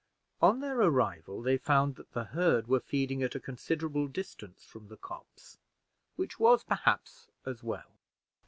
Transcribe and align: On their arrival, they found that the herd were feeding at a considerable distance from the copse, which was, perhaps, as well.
On 0.41 0.61
their 0.61 0.79
arrival, 0.81 1.43
they 1.43 1.59
found 1.59 1.93
that 1.95 2.13
the 2.13 2.23
herd 2.23 2.65
were 2.67 2.79
feeding 2.79 3.21
at 3.21 3.35
a 3.35 3.39
considerable 3.39 4.07
distance 4.07 4.65
from 4.65 4.87
the 4.87 4.97
copse, 4.97 5.59
which 6.15 6.39
was, 6.39 6.63
perhaps, 6.63 7.27
as 7.45 7.61
well. 7.61 7.91